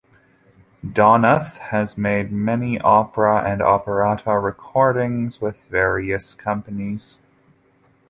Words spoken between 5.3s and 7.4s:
with various companies.